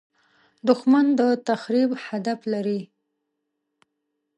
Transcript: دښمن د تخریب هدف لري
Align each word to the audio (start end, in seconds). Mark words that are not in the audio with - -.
دښمن 0.67 1.05
د 1.19 1.21
تخریب 1.47 1.91
هدف 2.07 2.39
لري 2.53 2.81